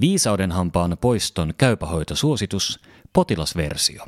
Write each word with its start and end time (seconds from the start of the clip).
Viisauden 0.00 0.52
hampaan 0.52 0.96
poiston 1.00 1.54
käypähoitosuositus, 1.58 2.80
potilasversio. 3.12 4.04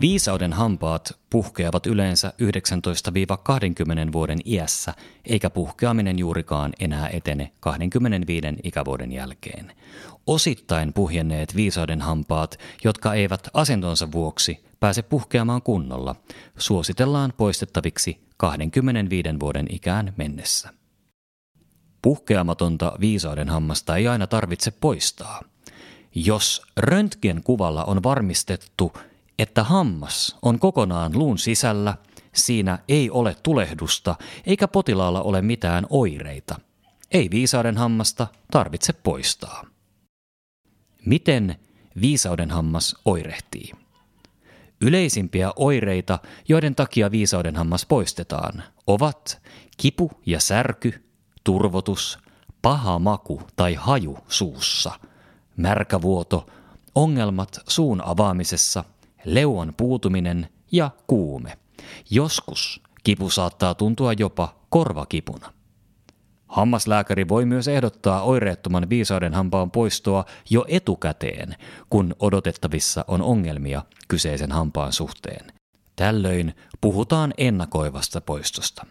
Viisauden 0.00 0.52
hampaat 0.52 1.18
puhkeavat 1.30 1.86
yleensä 1.86 2.32
19-20 4.08 4.12
vuoden 4.12 4.38
iässä, 4.46 4.94
eikä 5.24 5.50
puhkeaminen 5.50 6.18
juurikaan 6.18 6.72
enää 6.80 7.08
etene 7.08 7.52
25 7.60 8.46
ikävuoden 8.64 9.12
jälkeen. 9.12 9.72
Osittain 10.26 10.92
puhjenneet 10.92 11.56
viisauden 11.56 12.00
hampaat, 12.00 12.58
jotka 12.84 13.14
eivät 13.14 13.48
asentonsa 13.54 14.12
vuoksi 14.12 14.64
pääse 14.80 15.02
puhkeamaan 15.02 15.62
kunnolla, 15.62 16.16
suositellaan 16.58 17.32
poistettaviksi 17.36 18.20
25 18.36 19.28
vuoden 19.40 19.66
ikään 19.70 20.12
mennessä. 20.16 20.70
Puhkeamatonta 22.02 22.92
viisauden 23.00 23.48
hammasta 23.48 23.96
ei 23.96 24.08
aina 24.08 24.26
tarvitse 24.26 24.70
poistaa. 24.70 25.42
Jos 26.14 26.62
röntgenkuvalla 26.76 27.84
on 27.84 28.02
varmistettu, 28.02 28.92
että 29.40 29.64
hammas 29.64 30.36
on 30.42 30.58
kokonaan 30.58 31.18
luun 31.18 31.38
sisällä, 31.38 31.94
siinä 32.34 32.78
ei 32.88 33.10
ole 33.10 33.36
tulehdusta 33.42 34.14
eikä 34.46 34.68
potilaalla 34.68 35.22
ole 35.22 35.42
mitään 35.42 35.86
oireita. 35.90 36.60
Ei 37.10 37.30
viisauden 37.30 37.76
hammasta 37.76 38.26
tarvitse 38.50 38.92
poistaa. 38.92 39.64
Miten 41.06 41.56
viisauden 42.00 42.50
hammas 42.50 42.96
oirehtii? 43.04 43.72
Yleisimpiä 44.80 45.52
oireita, 45.56 46.18
joiden 46.48 46.74
takia 46.74 47.10
viisauden 47.10 47.56
hammas 47.56 47.86
poistetaan, 47.86 48.62
ovat 48.86 49.42
kipu 49.76 50.10
ja 50.26 50.40
särky, 50.40 51.04
turvotus, 51.44 52.18
paha 52.62 52.98
maku 52.98 53.42
tai 53.56 53.74
haju 53.74 54.18
suussa, 54.28 54.92
märkävuoto, 55.56 56.46
ongelmat 56.94 57.60
suun 57.68 58.02
avaamisessa– 58.04 58.84
leuan 59.24 59.74
puutuminen 59.76 60.48
ja 60.72 60.90
kuume. 61.06 61.58
Joskus 62.10 62.82
kipu 63.04 63.30
saattaa 63.30 63.74
tuntua 63.74 64.12
jopa 64.12 64.56
korvakipuna. 64.68 65.52
Hammaslääkäri 66.48 67.28
voi 67.28 67.44
myös 67.44 67.68
ehdottaa 67.68 68.22
oireettoman 68.22 68.88
viisauden 68.88 69.34
hampaan 69.34 69.70
poistoa 69.70 70.24
jo 70.50 70.64
etukäteen, 70.68 71.56
kun 71.90 72.14
odotettavissa 72.18 73.04
on 73.08 73.22
ongelmia 73.22 73.82
kyseisen 74.08 74.52
hampaan 74.52 74.92
suhteen. 74.92 75.52
Tällöin 75.96 76.54
puhutaan 76.80 77.34
ennakoivasta 77.38 78.20
poistosta. 78.20 78.86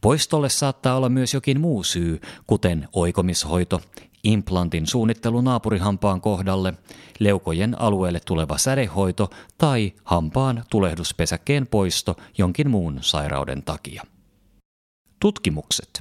Poistolle 0.00 0.48
saattaa 0.48 0.96
olla 0.96 1.08
myös 1.08 1.34
jokin 1.34 1.60
muu 1.60 1.82
syy, 1.82 2.20
kuten 2.46 2.88
oikomishoito, 2.92 3.80
implantin 4.24 4.86
suunnittelu 4.86 5.40
naapurihampaan 5.40 6.20
kohdalle, 6.20 6.74
leukojen 7.18 7.80
alueelle 7.80 8.20
tuleva 8.20 8.58
sädehoito 8.58 9.30
tai 9.58 9.92
hampaan 10.04 10.64
tulehduspesäkkeen 10.70 11.66
poisto 11.66 12.16
jonkin 12.38 12.70
muun 12.70 12.98
sairauden 13.00 13.62
takia. 13.62 14.02
Tutkimukset. 15.20 16.00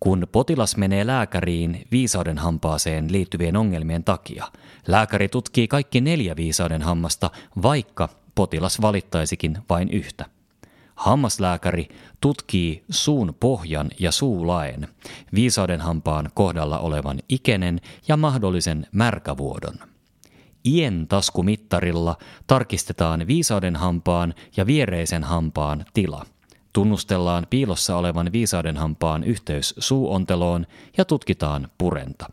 Kun 0.00 0.26
potilas 0.32 0.76
menee 0.76 1.06
lääkäriin 1.06 1.86
viisauden 1.90 2.38
hampaaseen 2.38 3.12
liittyvien 3.12 3.56
ongelmien 3.56 4.04
takia, 4.04 4.44
lääkäri 4.88 5.28
tutkii 5.28 5.68
kaikki 5.68 6.00
neljä 6.00 6.36
viisauden 6.36 6.82
hammasta, 6.82 7.30
vaikka 7.62 8.08
potilas 8.34 8.80
valittaisikin 8.80 9.58
vain 9.68 9.90
yhtä. 9.90 10.33
Hammaslääkäri 10.94 11.88
tutkii 12.20 12.84
suun 12.90 13.34
pohjan 13.40 13.90
ja 14.00 14.12
suulaen, 14.12 14.88
viisauden 15.34 15.80
hampaan 15.80 16.30
kohdalla 16.34 16.78
olevan 16.78 17.20
ikenen 17.28 17.80
ja 18.08 18.16
mahdollisen 18.16 18.86
märkävuodon. 18.92 19.74
Ien 20.66 21.06
taskumittarilla 21.08 22.16
tarkistetaan 22.46 23.26
viisauden 23.26 23.76
hampaan 23.76 24.34
ja 24.56 24.66
viereisen 24.66 25.24
hampaan 25.24 25.84
tila. 25.94 26.26
Tunnustellaan 26.72 27.46
piilossa 27.50 27.96
olevan 27.96 28.32
viisauden 28.32 28.76
hampaan 28.76 29.24
yhteys 29.24 29.74
suuonteloon 29.78 30.66
ja 30.96 31.04
tutkitaan 31.04 31.68
purenta. 31.78 32.26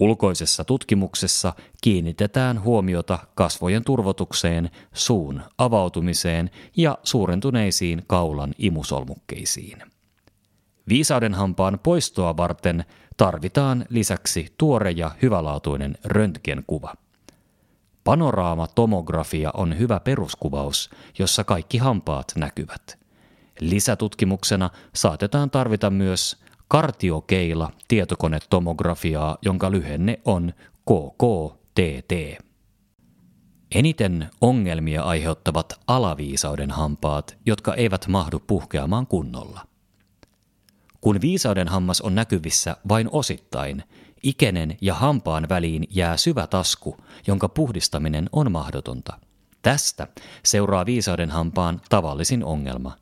Ulkoisessa 0.00 0.64
tutkimuksessa 0.64 1.52
kiinnitetään 1.82 2.62
huomiota 2.62 3.18
kasvojen 3.34 3.84
turvotukseen, 3.84 4.70
suun 4.92 5.42
avautumiseen 5.58 6.50
ja 6.76 6.98
suurentuneisiin 7.02 8.02
kaulan 8.06 8.54
imusolmukkeisiin. 8.58 9.82
Viisauden 10.88 11.34
hampaan 11.34 11.78
poistoa 11.82 12.36
varten 12.36 12.84
tarvitaan 13.16 13.86
lisäksi 13.88 14.54
tuore 14.58 14.90
ja 14.90 15.10
hyvälaatuinen 15.22 15.98
röntgenkuva. 16.04 16.94
Panoraamatomografia 18.04 19.50
on 19.54 19.78
hyvä 19.78 20.00
peruskuvaus, 20.00 20.90
jossa 21.18 21.44
kaikki 21.44 21.78
hampaat 21.78 22.26
näkyvät. 22.36 22.98
Lisätutkimuksena 23.60 24.70
saatetaan 24.94 25.50
tarvita 25.50 25.90
myös 25.90 26.43
kartiokeila 26.68 27.70
tietokonetomografiaa, 27.88 29.38
jonka 29.42 29.70
lyhenne 29.70 30.20
on 30.24 30.52
KKTT. 30.84 32.44
Eniten 33.74 34.30
ongelmia 34.40 35.02
aiheuttavat 35.02 35.80
alaviisauden 35.86 36.70
hampaat, 36.70 37.38
jotka 37.46 37.74
eivät 37.74 38.08
mahdu 38.08 38.40
puhkeamaan 38.46 39.06
kunnolla. 39.06 39.60
Kun 41.00 41.20
viisauden 41.20 41.68
hammas 41.68 42.00
on 42.00 42.14
näkyvissä 42.14 42.76
vain 42.88 43.08
osittain, 43.12 43.82
ikenen 44.22 44.76
ja 44.80 44.94
hampaan 44.94 45.48
väliin 45.48 45.84
jää 45.90 46.16
syvä 46.16 46.46
tasku, 46.46 46.96
jonka 47.26 47.48
puhdistaminen 47.48 48.28
on 48.32 48.52
mahdotonta. 48.52 49.18
Tästä 49.62 50.08
seuraa 50.44 50.86
viisauden 50.86 51.30
hampaan 51.30 51.80
tavallisin 51.88 52.44
ongelma. 52.44 52.96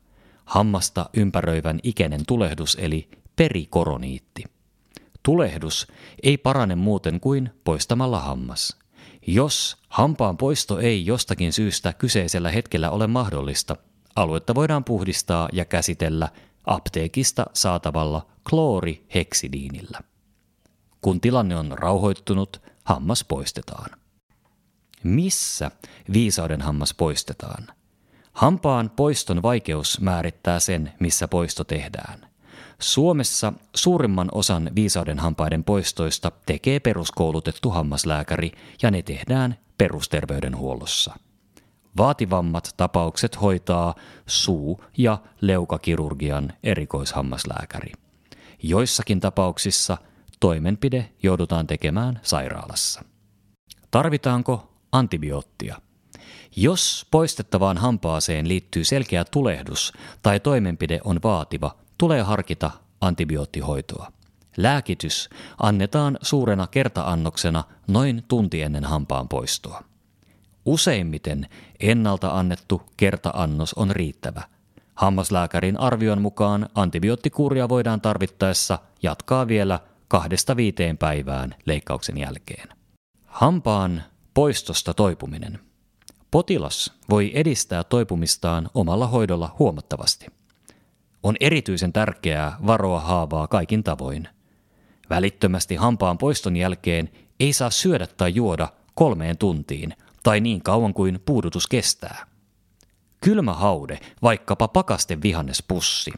Hammasta 0.45 1.09
ympäröivän 1.13 1.79
ikenen 1.83 2.21
tulehdus 2.27 2.77
eli 2.81 3.09
perikoroniitti. 3.35 4.43
Tulehdus 5.23 5.87
ei 6.23 6.37
parane 6.37 6.75
muuten 6.75 7.19
kuin 7.19 7.49
poistamalla 7.63 8.19
hammas. 8.19 8.77
Jos 9.27 9.77
hampaan 9.89 10.37
poisto 10.37 10.79
ei 10.79 11.05
jostakin 11.05 11.53
syystä 11.53 11.93
kyseisellä 11.93 12.51
hetkellä 12.51 12.89
ole 12.89 13.07
mahdollista, 13.07 13.75
aluetta 14.15 14.55
voidaan 14.55 14.83
puhdistaa 14.83 15.49
ja 15.53 15.65
käsitellä 15.65 16.29
apteekista 16.65 17.45
saatavalla 17.53 18.27
klooriheksidiinillä. 18.49 19.99
Kun 21.01 21.21
tilanne 21.21 21.55
on 21.55 21.71
rauhoittunut, 21.71 22.61
hammas 22.83 23.23
poistetaan. 23.23 23.89
Missä 25.03 25.71
viisauden 26.13 26.61
hammas 26.61 26.93
poistetaan? 26.93 27.67
Hampaan 28.33 28.89
poiston 28.89 29.41
vaikeus 29.41 30.01
määrittää 30.01 30.59
sen, 30.59 30.93
missä 30.99 31.27
poisto 31.27 31.63
tehdään. 31.63 32.32
Suomessa 32.83 33.53
suurimman 33.75 34.29
osan 34.31 34.71
viisauden 34.75 35.19
hampaiden 35.19 35.63
poistoista 35.63 36.31
tekee 36.45 36.79
peruskoulutettu 36.79 37.69
hammaslääkäri 37.69 38.51
ja 38.81 38.91
ne 38.91 39.01
tehdään 39.01 39.57
perusterveydenhuollossa. 39.77 41.15
Vaativammat 41.97 42.73
tapaukset 42.77 43.41
hoitaa 43.41 43.95
suu- 44.27 44.83
ja 44.97 45.17
leukakirurgian 45.41 46.53
erikoishammaslääkäri. 46.63 47.91
Joissakin 48.63 49.19
tapauksissa 49.19 49.97
toimenpide 50.39 51.09
joudutaan 51.23 51.67
tekemään 51.67 52.19
sairaalassa. 52.23 53.03
Tarvitaanko 53.91 54.73
antibioottia? 54.91 55.81
Jos 56.55 57.07
poistettavaan 57.11 57.77
hampaaseen 57.77 58.47
liittyy 58.47 58.83
selkeä 58.83 59.25
tulehdus 59.25 59.93
tai 60.21 60.39
toimenpide 60.39 60.99
on 61.03 61.19
vaativa, 61.23 61.75
tulee 61.97 62.21
harkita 62.21 62.71
antibioottihoitoa. 63.05 64.11
Lääkitys 64.57 65.29
annetaan 65.57 66.17
suurena 66.21 66.67
kertaannoksena 66.67 67.63
noin 67.87 68.23
tunti 68.27 68.61
ennen 68.61 68.83
hampaan 68.83 69.29
poistoa. 69.29 69.83
Useimmiten 70.65 71.49
ennalta 71.79 72.39
annettu 72.39 72.81
kertaannos 72.97 73.73
on 73.73 73.91
riittävä. 73.91 74.41
Hammaslääkärin 74.95 75.79
arvion 75.79 76.21
mukaan 76.21 76.69
antibioottikuuria 76.75 77.69
voidaan 77.69 78.01
tarvittaessa 78.01 78.79
jatkaa 79.03 79.47
vielä 79.47 79.79
kahdesta 80.07 80.55
viiteen 80.55 80.97
päivään 80.97 81.55
leikkauksen 81.65 82.17
jälkeen. 82.17 82.69
Hampaan 83.25 84.03
poistosta 84.33 84.93
toipuminen. 84.93 85.59
Potilas 86.31 86.93
voi 87.09 87.31
edistää 87.33 87.83
toipumistaan 87.83 88.69
omalla 88.73 89.07
hoidolla 89.07 89.55
huomattavasti. 89.59 90.25
On 91.23 91.35
erityisen 91.39 91.93
tärkeää 91.93 92.57
varoa 92.67 92.99
haavaa 92.99 93.47
kaikin 93.47 93.83
tavoin. 93.83 94.27
Välittömästi 95.09 95.75
hampaan 95.75 96.17
poiston 96.17 96.55
jälkeen 96.55 97.09
ei 97.39 97.53
saa 97.53 97.69
syödä 97.69 98.07
tai 98.07 98.35
juoda 98.35 98.67
kolmeen 98.95 99.37
tuntiin 99.37 99.93
tai 100.23 100.39
niin 100.39 100.63
kauan 100.63 100.93
kuin 100.93 101.19
puudutus 101.25 101.67
kestää. 101.67 102.25
Kylmä 103.21 103.53
haude, 103.53 103.99
vaikkapa 104.21 104.67
pakasten 104.67 105.21
vihannespussi, 105.21 106.11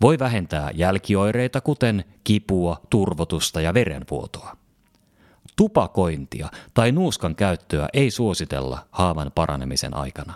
voi 0.00 0.18
vähentää 0.18 0.70
jälkioireita 0.74 1.60
kuten 1.60 2.04
kipua, 2.24 2.80
turvotusta 2.90 3.60
ja 3.60 3.74
verenvuotoa. 3.74 4.56
Tupakointia 5.56 6.48
tai 6.74 6.92
nuuskan 6.92 7.34
käyttöä 7.34 7.88
ei 7.92 8.10
suositella 8.10 8.86
haavan 8.90 9.32
paranemisen 9.34 9.96
aikana. 9.96 10.34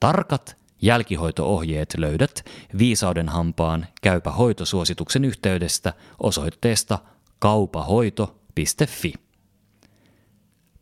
Tarkat 0.00 0.56
jälkihoitoohjeet 0.84 1.94
löydät 1.98 2.44
Viisauden 2.78 3.28
hampaan 3.28 3.86
käypä 4.02 4.30
hoitosuosituksen 4.30 5.24
yhteydestä 5.24 5.92
osoitteesta 6.22 6.98
kaupahoito.fi. 7.38 9.14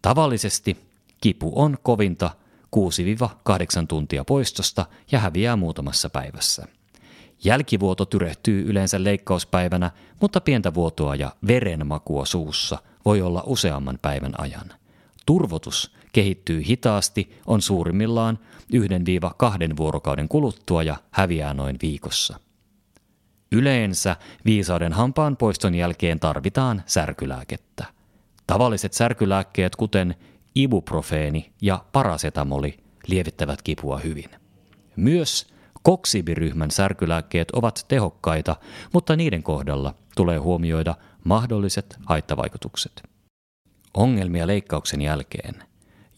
Tavallisesti 0.02 0.76
kipu 1.20 1.52
on 1.54 1.78
kovinta 1.82 2.30
6-8 2.76 2.78
tuntia 3.88 4.24
poistosta 4.24 4.86
ja 5.12 5.18
häviää 5.18 5.56
muutamassa 5.56 6.10
päivässä. 6.10 6.66
Jälkivuoto 7.44 8.04
tyrehtyy 8.04 8.70
yleensä 8.70 9.04
leikkauspäivänä, 9.04 9.90
mutta 10.20 10.40
pientä 10.40 10.74
vuotoa 10.74 11.14
ja 11.14 11.32
verenmakua 11.46 12.26
suussa 12.26 12.78
voi 13.04 13.22
olla 13.22 13.42
useamman 13.46 13.98
päivän 14.02 14.40
ajan. 14.40 14.81
Turvotus 15.26 15.92
kehittyy 16.12 16.62
hitaasti, 16.66 17.40
on 17.46 17.62
suurimmillaan 17.62 18.38
1-2 19.72 19.76
vuorokauden 19.76 20.28
kuluttua 20.28 20.82
ja 20.82 20.96
häviää 21.10 21.54
noin 21.54 21.76
viikossa. 21.82 22.40
Yleensä 23.52 24.16
viisauden 24.44 24.92
hampaan 24.92 25.36
poiston 25.36 25.74
jälkeen 25.74 26.20
tarvitaan 26.20 26.82
särkylääkettä. 26.86 27.84
Tavalliset 28.46 28.92
särkylääkkeet, 28.92 29.76
kuten 29.76 30.14
ibuprofeeni 30.54 31.52
ja 31.62 31.84
parasetamoli, 31.92 32.78
lievittävät 33.06 33.62
kipua 33.62 33.98
hyvin. 33.98 34.30
Myös 34.96 35.46
koksibiryhmän 35.82 36.70
särkylääkkeet 36.70 37.50
ovat 37.50 37.84
tehokkaita, 37.88 38.56
mutta 38.92 39.16
niiden 39.16 39.42
kohdalla 39.42 39.94
tulee 40.16 40.38
huomioida 40.38 40.94
mahdolliset 41.24 41.96
haittavaikutukset. 42.06 43.11
Ongelmia 43.94 44.46
leikkauksen 44.46 45.02
jälkeen. 45.02 45.62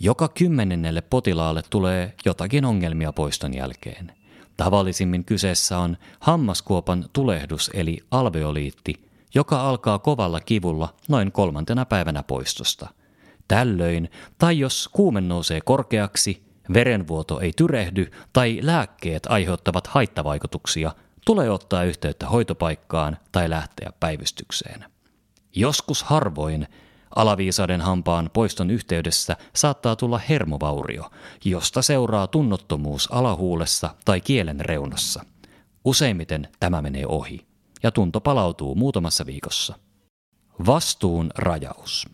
Joka 0.00 0.28
kymmenennelle 0.28 1.00
potilaalle 1.00 1.62
tulee 1.70 2.14
jotakin 2.24 2.64
ongelmia 2.64 3.12
poiston 3.12 3.54
jälkeen. 3.54 4.12
Tavallisimmin 4.56 5.24
kyseessä 5.24 5.78
on 5.78 5.96
hammaskuopan 6.20 7.04
tulehdus 7.12 7.70
eli 7.74 7.98
alveoliitti, 8.10 9.08
joka 9.34 9.60
alkaa 9.60 9.98
kovalla 9.98 10.40
kivulla 10.40 10.94
noin 11.08 11.32
kolmantena 11.32 11.84
päivänä 11.84 12.22
poistosta. 12.22 12.88
Tällöin, 13.48 14.10
tai 14.38 14.58
jos 14.58 14.88
kuume 14.92 15.20
nousee 15.20 15.60
korkeaksi, 15.60 16.42
verenvuoto 16.74 17.40
ei 17.40 17.52
tyrehdy 17.56 18.10
tai 18.32 18.58
lääkkeet 18.62 19.26
aiheuttavat 19.26 19.86
haittavaikutuksia, 19.86 20.92
tulee 21.26 21.50
ottaa 21.50 21.84
yhteyttä 21.84 22.26
hoitopaikkaan 22.26 23.16
tai 23.32 23.50
lähteä 23.50 23.92
päivystykseen. 24.00 24.84
Joskus 25.56 26.02
harvoin 26.02 26.66
alaviisauden 27.16 27.80
hampaan 27.80 28.30
poiston 28.32 28.70
yhteydessä 28.70 29.36
saattaa 29.54 29.96
tulla 29.96 30.20
hermovaurio, 30.28 31.10
josta 31.44 31.82
seuraa 31.82 32.26
tunnottomuus 32.26 33.08
alahuulessa 33.12 33.94
tai 34.04 34.20
kielen 34.20 34.60
reunassa. 34.60 35.24
Useimmiten 35.84 36.48
tämä 36.60 36.82
menee 36.82 37.06
ohi 37.06 37.46
ja 37.82 37.90
tunto 37.90 38.20
palautuu 38.20 38.74
muutamassa 38.74 39.26
viikossa. 39.26 39.74
Vastuun 40.66 41.30
rajaus. 41.38 42.06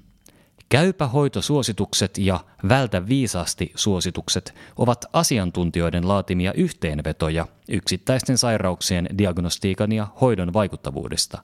Käypä 0.69 1.07
hoitosuositukset 1.07 2.19
ja 2.19 2.41
vältä 2.69 3.09
viisaasti 3.09 3.73
suositukset 3.75 4.55
ovat 4.77 5.05
asiantuntijoiden 5.13 6.09
laatimia 6.09 6.53
yhteenvetoja 6.53 7.47
yksittäisten 7.69 8.39
sairauksien 8.39 9.09
diagnostiikan 9.19 9.93
ja 9.93 10.07
hoidon 10.21 10.53
vaikuttavuudesta. 10.53 11.43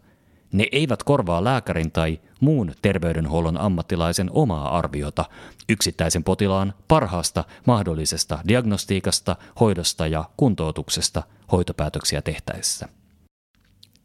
Ne 0.52 0.66
eivät 0.72 1.02
korvaa 1.02 1.44
lääkärin 1.44 1.92
tai 1.92 2.20
muun 2.40 2.72
terveydenhuollon 2.82 3.60
ammattilaisen 3.60 4.30
omaa 4.32 4.78
arviota 4.78 5.24
yksittäisen 5.68 6.24
potilaan 6.24 6.74
parhaasta 6.88 7.44
mahdollisesta 7.66 8.38
diagnostiikasta, 8.48 9.36
hoidosta 9.60 10.06
ja 10.06 10.24
kuntoutuksesta 10.36 11.22
hoitopäätöksiä 11.52 12.22
tehtäessä. 12.22 12.88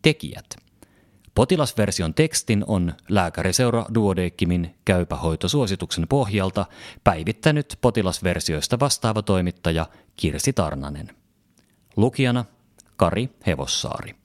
Tekijät– 0.02 0.46
Potilasversion 1.36 2.14
tekstin 2.14 2.64
on 2.68 2.94
lääkäriseura 3.10 3.86
Duodeckimin 3.96 4.76
käypä 4.86 5.16
hoitosuosituksen 5.16 6.08
pohjalta 6.08 6.66
päivittänyt 7.04 7.78
potilasversioista 7.82 8.80
vastaava 8.80 9.22
toimittaja 9.22 9.86
Kirsi 10.16 10.54
Tarnanen. 10.54 11.10
Lukijana 11.96 12.46
Kari 12.96 13.30
Hevossaari. 13.48 14.21